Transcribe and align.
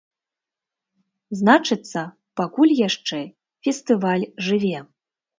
Значыцца, 1.41 2.01
пакуль 2.41 2.73
яшчэ 2.87 3.19
фестываль 3.67 4.25
жыве! 4.47 4.79